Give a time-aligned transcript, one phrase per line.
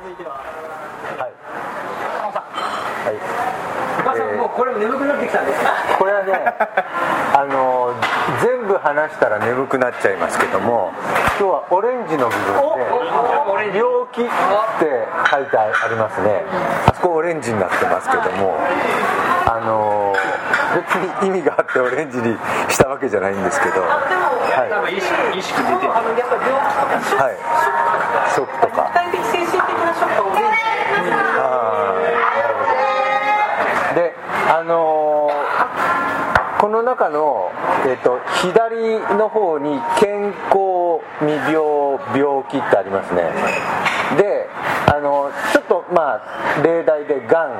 [0.00, 0.40] は。
[1.18, 1.40] い。
[3.06, 3.60] はい。
[4.00, 5.60] お母さん、えー、もうこれ眠くなってきたんです
[5.98, 6.32] これはね
[7.36, 7.92] あの
[8.42, 10.92] 全部話したら眠くなっちゃいますけども
[11.38, 12.44] 今日はオレンジの部分
[13.72, 14.26] で「病気」っ
[14.78, 16.44] て書いてありますね
[16.88, 18.58] あそこオレンジになってますけども
[19.46, 20.14] あの
[20.74, 28.90] 別に意味があってオレンジにしたわけじゃないんですけど、はい、意識出て、はい、ショックとか。
[33.94, 34.14] で
[34.48, 35.40] あのー
[36.60, 37.50] この中の、
[37.86, 43.32] えっと左の方に健康未病病気ってありますね。
[44.18, 44.46] で
[44.92, 47.52] あのちょっとまあ例題で「がん」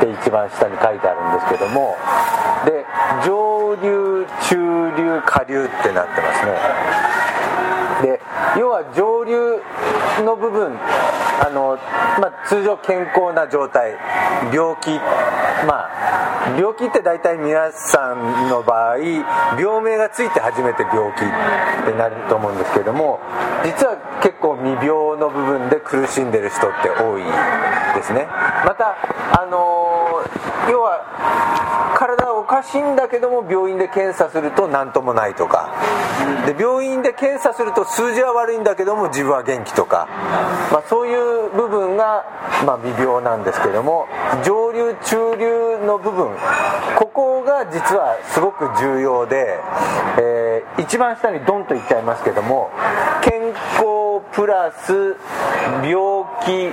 [0.00, 1.98] て一番下に書いてあるんですけども
[2.64, 2.86] で
[3.22, 4.56] 上流中
[4.96, 6.52] 流下流ってなってますね。
[8.58, 9.62] 要は上流
[10.24, 10.76] の部分
[11.40, 11.78] あの、
[12.20, 13.96] まあ、通常健康な状態
[14.52, 14.90] 病気
[15.66, 18.98] まあ病気って大体皆さんの場合
[19.58, 23.20] 病名がついて初めて病気ってなると思うんですけれども
[23.64, 27.24] 実は結構未病の部分で苦しんでる人って多い
[27.94, 28.26] ですね。
[28.64, 28.96] また
[29.38, 30.24] あの
[30.70, 31.04] 要は
[32.50, 35.72] かしいんだけども病院で検査すると何ともないとか。
[36.46, 40.08] で病院で検査すると数字は悪いんだけども自分は元気とか、
[40.72, 42.24] まあ、そういう部分が、
[42.66, 44.06] まあ、未病なんですけども
[44.44, 46.28] 上流中流の部分。
[46.98, 49.58] ここが実はすごく重要で、
[50.18, 52.70] えー一番下にドンといっちゃいますけども
[53.22, 55.16] 健康プラス
[55.84, 56.70] 病気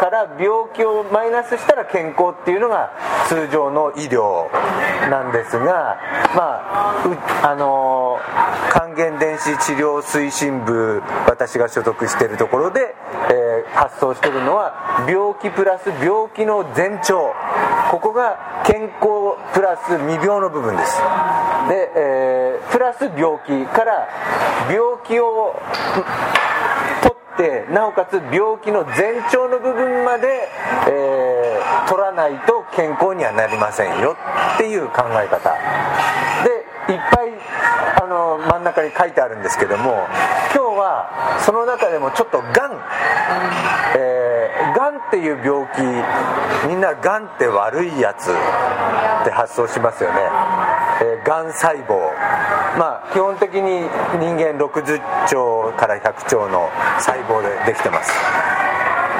[0.00, 2.90] から病気をマイナスしたら健康っていうのが
[3.28, 4.50] 通常の医療
[5.10, 5.98] なんですが
[6.34, 8.18] まああの
[8.70, 12.94] 還元電子治療推進部私が所属しているところで、
[13.30, 17.32] えー発想してるのは病気プラス病気の前兆。
[17.90, 21.00] ここが健康プラス未病の部分です。
[21.68, 24.08] で、えープラス病気から
[24.70, 25.54] 病気を
[27.34, 30.48] ってなおかつ病気の前兆の部分まで、
[30.88, 31.42] えー
[31.88, 34.16] 取らないと健康にはなりませんよ
[34.54, 35.52] っていう考え方。
[36.42, 37.32] でいっぱい
[38.02, 40.06] あの真ん中に書いてあるんですけども
[40.54, 42.50] 今日はその中でもちょっとがん
[43.96, 44.11] えー
[45.12, 45.82] っていう病気
[46.66, 50.16] みんながんって悪いやつって発想しますよね、
[51.02, 52.00] えーがん細胞。
[52.78, 53.82] まあ基本的に
[54.18, 58.10] 人間60兆から100兆の細胞でできてます。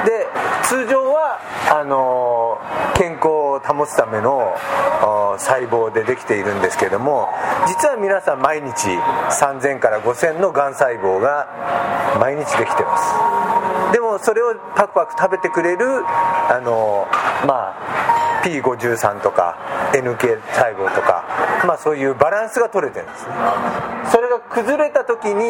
[0.03, 0.25] で
[0.63, 1.39] 通常は
[1.69, 4.55] あのー健康を保つための
[5.37, 7.27] 細胞でできているんですけども
[7.67, 8.87] 実は皆さん毎日
[9.31, 11.47] 3000から5000のがん細胞が
[12.19, 13.93] 毎日できてます。
[13.93, 17.07] でそれをパクパク食べてくれるあの
[17.47, 19.57] まあ P53 とか
[19.93, 21.23] NK 細胞とか、
[21.65, 23.33] まあ、そういうバランスが取れてるんですね。
[24.11, 25.43] それが崩れた時に、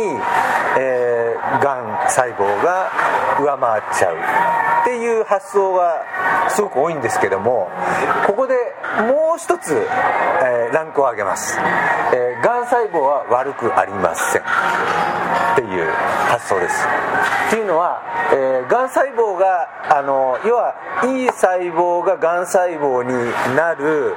[0.78, 2.92] えー、がん細胞が
[3.40, 4.18] 上回っちゃう。
[4.84, 6.04] っていう発想が
[6.50, 7.70] すごく多いんですけども
[8.28, 8.54] ここで
[9.08, 9.74] もう一つ、
[10.44, 11.58] えーランクを上げます、
[12.14, 15.13] えーがん細胞は悪くありません。
[16.34, 16.76] 発想です。
[17.48, 18.02] っていうのは、
[18.34, 20.74] えーがん細胞があの要は
[21.04, 23.14] いい細胞ががん細胞に
[23.56, 24.16] なる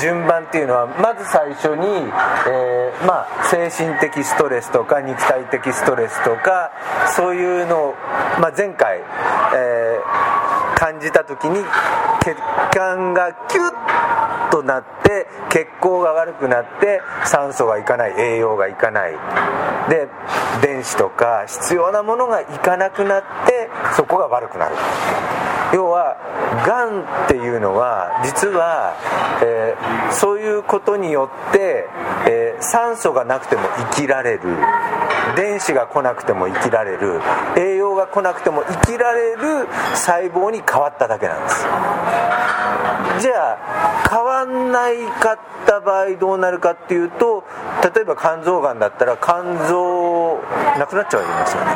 [0.00, 1.86] 順番っていうのはまず最初に、
[2.48, 6.70] えーまあ、精神的ストレスとか肉体的ストレスとか
[7.16, 7.94] そういうのを、
[8.40, 9.00] まあ、前回、
[9.54, 10.50] えー
[10.80, 11.62] 感じた時に
[12.24, 12.34] 血
[12.72, 19.12] 管がキュッとなって血行が悪くなって酸素がいかない栄養がいかない。
[19.90, 20.08] で
[20.62, 24.76] 電子とか必要なものがいかなくなってそこが悪くなる。
[25.72, 26.16] 要は
[26.66, 28.94] がんっていうのは実は、
[29.42, 31.88] えーそういうことによって、
[32.26, 33.62] えー酸素がなくても
[33.92, 34.40] 生きられる。
[35.36, 37.20] 電子が来なくても生きられる。
[37.56, 41.66] 栄養が来なくても生きられる細胞に変わっただけなんです。
[43.18, 47.44] じゃあ変わんないかった場合どうなるかっていうと
[47.94, 50.38] 例えば肝臓がんだったら肝臓
[50.78, 51.70] なくなっちゃいますよね。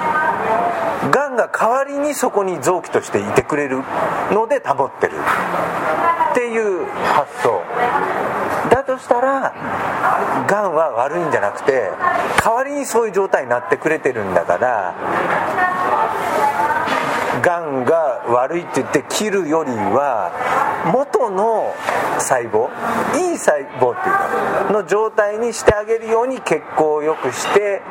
[1.10, 3.82] がんが代わりにそこに臓器としていてくれる
[4.30, 5.12] ので保ってる。
[6.30, 7.62] っていう発想。
[8.70, 9.54] だとしたら
[10.48, 11.90] がんは悪いんじゃなくて
[12.42, 14.94] 代わりにそういう状態になってくれてるんだから
[17.42, 20.32] がんが悪いって言って切るよりは
[20.92, 21.74] 元の
[22.18, 22.68] 細胞
[23.16, 27.82] いい細胞っていうかの状態にしてあげるように血行を良くして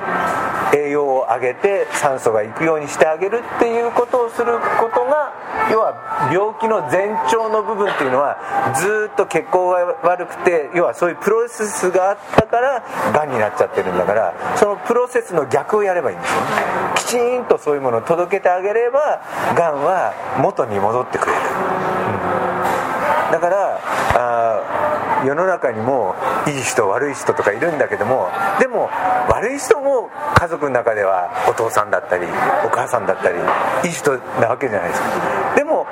[0.73, 5.33] 栄養を上げて酸素がいくようにしてあげるっていうことをすることが
[5.71, 8.37] 要は病気の前兆の部分っていうのは
[8.75, 16.47] ずっと血行が悪くて要はそういうプロセスがあったからがんになっちゃってるんだからそのプロセスの逆をやればいいんですよね。
[16.95, 19.21] きちんとそういうものを届けてあげれば
[19.55, 21.39] がんは元に戻ってくれる、
[23.33, 23.79] だから
[24.13, 26.13] あ世の中にも
[26.45, 28.91] いい人悪い人とかいるんだけどもでも
[29.27, 32.27] 悪い人も家族の中ではお父さんだったり
[32.63, 33.39] お母さんだったり
[33.85, 35.07] いい人なわけじゃないですか。
[35.55, 35.87] でも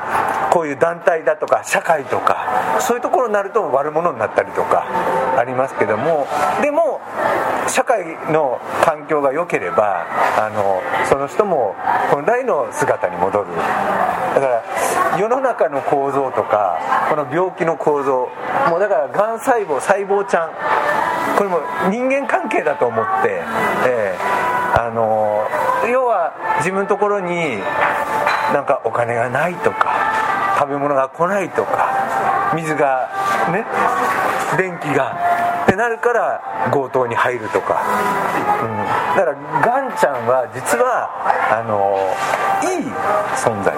[0.51, 4.85] こういう団体だとか社会とかそういうところになると悪者になったりとか
[5.35, 6.27] ありますけども
[6.61, 7.01] でも
[7.67, 10.05] 社会の環境が良ければ
[10.37, 11.75] あのその人も
[12.11, 13.47] 本来の姿に戻る。
[14.35, 14.63] だから
[15.19, 16.79] 世の中の構造とか
[17.09, 18.29] この病気の構造。
[18.69, 20.49] もうだからがん細胞細胞ちゃん。
[21.37, 21.59] これも
[21.89, 23.41] 人間関係だと思って、
[23.87, 24.41] えー
[24.73, 25.47] あの
[25.91, 27.59] 要は自分のところに
[28.53, 33.09] なんかお金がないとか食べ物が来ないとか水が
[33.51, 33.65] ね
[34.57, 37.83] 電気がってなるから強盗に入るとか、
[38.63, 41.11] うん、だからガンちゃんは実は
[41.51, 41.99] あの
[42.63, 42.87] いい
[43.35, 43.75] 存在。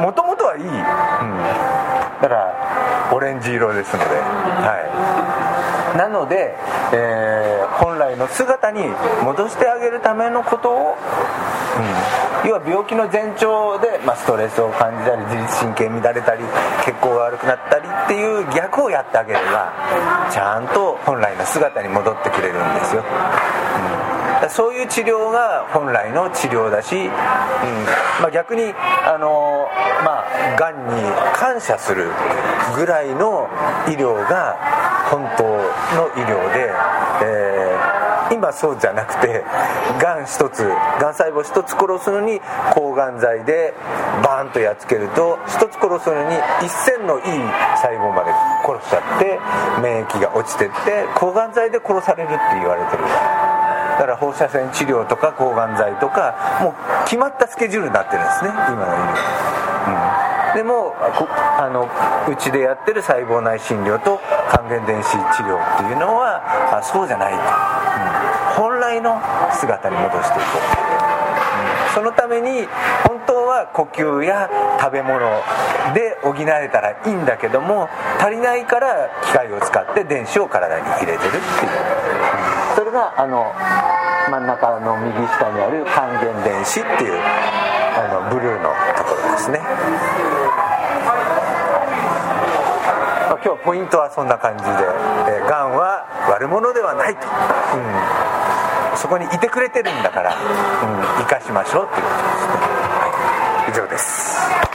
[0.00, 4.16] もともといい、うん、だからオレンジ色ですので。
[4.16, 5.98] はい。
[5.98, 6.56] なので、
[6.92, 7.52] えー
[7.82, 8.80] 本来の姿に
[9.24, 10.96] 戻してあげるためのことを、
[12.44, 16.44] うん、要は病気の前兆で、まあ、ストレスを感じたり自律神経乱れたり
[16.84, 19.72] 血行が悪くなったりっていう逆をやってあげれば
[20.30, 24.31] ちゃんと本来の姿に戻ってくれるんですよ、うん。
[24.50, 27.10] そういう治療が本来の治療だし、うん。
[28.20, 28.72] まあ、逆に
[29.04, 29.68] あの、
[30.04, 31.02] まあ、がんに
[31.34, 32.10] 感謝する
[32.74, 33.48] ぐらいの
[33.88, 34.56] 医療が
[35.10, 36.72] 本当の医療で、
[37.22, 38.02] えー
[38.32, 39.44] 今そうじゃなくて
[40.00, 42.40] がん一つがん細胞一つ殺すのに
[42.72, 43.74] 抗がん剤で
[44.24, 47.24] バーンとやっつけると一つ殺すのに1000のいい
[47.76, 48.32] 細胞まで
[48.64, 49.38] 殺しちゃって
[49.82, 53.41] 免疫が落ちてって抗がん剤で殺されるって言われてる。
[53.98, 59.32] だから放射線治療とか抗がん剤とかもう決まったスケジュールになってるんですね今の医療、
[60.50, 60.94] うん、でも
[61.58, 61.88] あの
[62.28, 66.42] うちでやってる細胞内診療と還元電子治療っていうのは
[66.78, 68.22] あそうじゃないと、うん。
[68.56, 69.20] 本来の
[69.52, 72.66] 姿に戻していこう、うそのために
[73.06, 74.48] 本当は呼吸や
[74.80, 75.20] 食べ物
[75.94, 77.88] で補えたらいいんだけども
[78.18, 81.40] 足りないから機械を使って電子を体に入れてるっていう、
[83.02, 83.52] があの
[84.30, 89.60] 真ん中の右下にある還元電子っていうあのブルーのところですね。
[93.44, 94.76] 今日ポイントはそんな感じで、が
[95.64, 104.71] んは悪者ではないと、うん、そこにいてくれてるんだから、うん、生かしましょうっていうことですね、はい、以上です。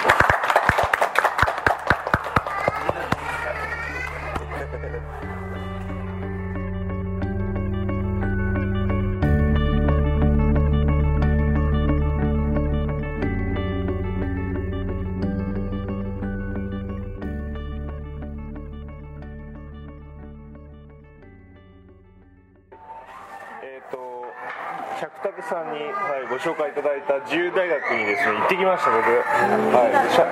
[24.98, 30.26] 百武さんに、はい、ご紹介いただいた自由大学にですね行ってきました僕、はい、社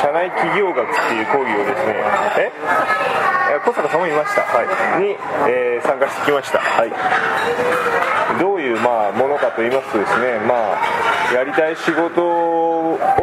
[0.00, 2.00] 社内企業学っていう講義をですね
[2.40, 2.52] え？
[3.56, 5.16] え小坂さんもいました、はい、に、
[5.48, 6.90] えー参加してきました、はい、
[8.40, 12.65] どういう、まあ、ものかと言いますとですね、まあ、やりたい仕事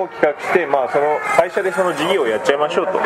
[0.03, 2.99] を企画して、まあ、その会社でその事業をやっちゃいましょうと。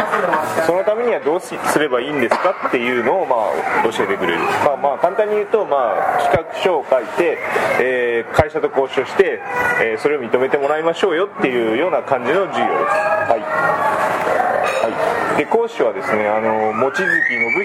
[0.66, 7.38] そのためにはどうすればいいんですかっていうのを、まあ、教えてくれる、まあ、まあ簡単に言うと、まあ、企画書を書いて、
[7.82, 9.40] えー会社と交渉して、
[9.82, 12.92] えーそれを認めてもらいましょうよっていうような感じの授業です。
[12.92, 13.42] はい。
[13.42, 17.06] はい、で講師はですねあの望月信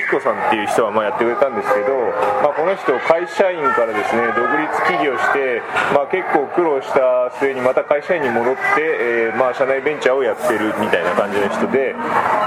[0.05, 1.97] 彦さんっていう人はまあやってくれたんですけど、
[2.45, 5.65] まあ、この人会社員からですね独立起業して、
[5.97, 11.97] まあ、結構苦労した末にまた会社員に戻って、えーまあ、社内ベンチャーをやってるみたいな感じの人で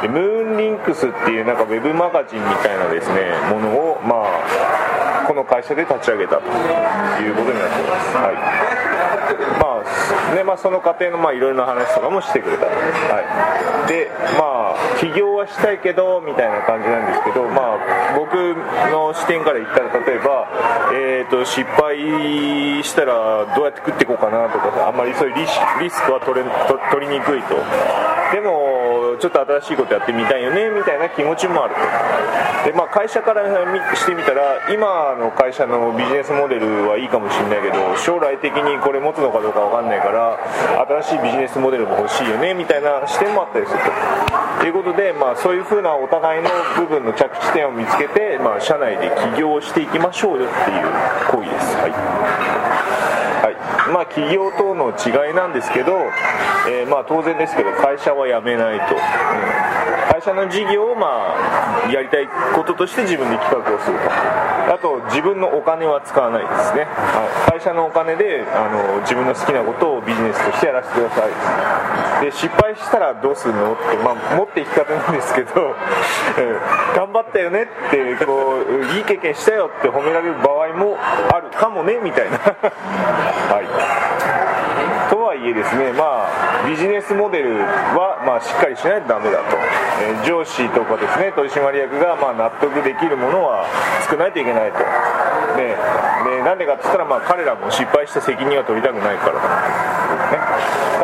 [0.02, 8.86] でムーンリンクスっていうなんかウェブマガジンみたいなですねものをまあこの会社で立ち上げたということになっています、はい。
[9.60, 14.65] まあねまあ、その過程のまあいろいろな話とかもしてくれたと、はい、でまあ
[15.06, 18.34] 起業はしたいけどみたいな感じなんですけど、まあ、僕
[18.90, 20.50] の視点から言ったら例えば、
[20.94, 27.54] えー、と失敗したらどうやって食っていこうかなとかあんまりそういうリスリスクは取れと取りにくいと。
[28.34, 28.85] でも
[29.18, 31.82] ちょっと新しいことやってみたいよねみたいな気持ちもあると。
[32.66, 33.46] で、まあ、会社から
[33.96, 40.40] してみたら今の会社のビジネスモデルはいいかもしれないけど将来的にこれ持つのかどうかわかんないから
[41.04, 43.86] 新しいビジネスモデルも欲しいよねみたいな視点もあったりすると。
[44.60, 50.88] ということで、まあ、そういうふうなお互いの部分の着地点を見つけて、まあ、社内で起業していきましょうよっていう
[51.30, 51.78] 行為です。
[51.78, 52.55] はい。
[53.94, 55.94] まあ、企業との違いなんですけど、
[56.68, 58.98] えーまあ当然ですけど会社は辞めないと、う
[59.72, 59.75] ん
[60.12, 61.36] 会社の事業をま
[61.86, 64.10] あやりたいこととして自分で企画をすると。
[64.66, 71.22] あと自分のお金は使わないですね、はい、会社のお金であの自分の好きなことをビジネスとしてやらせてくださ
[72.22, 72.26] い。
[72.26, 73.74] で失敗したらどうするの？
[73.74, 75.76] って、まあ、持っていき方なんですけど、
[76.96, 80.98] 頑張ったよねってこういい経験したよって褒められる場合も
[81.32, 82.38] あるかもねみたいな。
[83.54, 83.66] はい。
[85.10, 86.28] とはいえですね、まあ、
[86.68, 89.58] ビジネスモデルは、まあ、しっかりしないとダメだと、
[90.02, 93.66] えー上司とかですね取締役が、まあ、納得できるものは
[94.02, 94.80] 作らないといけないと。
[95.56, 95.78] で
[96.26, 100.40] でなんでかって言ったら、まあ、彼らも失敗した責任は取りたくないからね。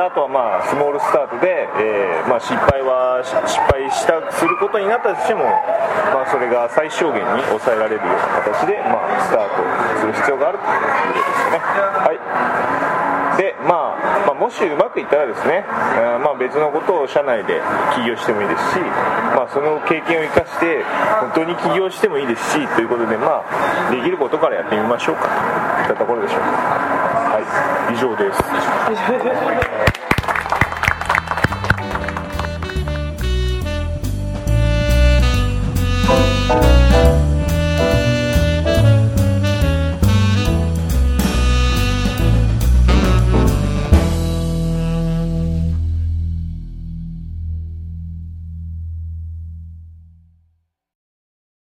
[0.02, 9.62] あとは、まあ、スモールスタートで、えーまあ、失敗は失敗したすることになったとしても、まあ、それが最小限に抑えられるような形で、まあ、スタート
[10.02, 11.60] する必要があるということですね。
[11.62, 13.01] はい。
[13.38, 17.62] で、まあ、まあもしうまくいったらですね、あまあ、別のことを社内で
[17.96, 20.84] 起業してもいいですし、まあ、その経験を生かして
[21.20, 25.28] 本当に起業してもいいですしということで、まあ、できることからやってみましょうか。
[25.78, 26.46] といったところでしょうか。
[26.48, 27.94] はい。
[27.94, 29.88] 以上です。